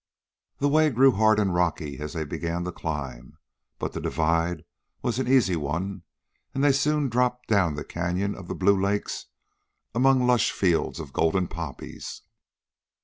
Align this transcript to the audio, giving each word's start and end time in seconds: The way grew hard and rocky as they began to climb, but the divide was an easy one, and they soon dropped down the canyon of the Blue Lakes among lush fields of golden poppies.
The 0.57 0.67
way 0.67 0.89
grew 0.89 1.11
hard 1.11 1.37
and 1.37 1.53
rocky 1.53 1.99
as 1.99 2.13
they 2.13 2.23
began 2.25 2.63
to 2.63 2.71
climb, 2.71 3.37
but 3.77 3.93
the 3.93 4.01
divide 4.01 4.63
was 5.03 5.19
an 5.19 5.27
easy 5.27 5.55
one, 5.55 6.01
and 6.55 6.63
they 6.63 6.71
soon 6.71 7.07
dropped 7.07 7.47
down 7.47 7.75
the 7.75 7.83
canyon 7.83 8.33
of 8.33 8.47
the 8.47 8.55
Blue 8.55 8.81
Lakes 8.81 9.27
among 9.93 10.25
lush 10.25 10.51
fields 10.51 10.99
of 10.99 11.13
golden 11.13 11.47
poppies. 11.47 12.23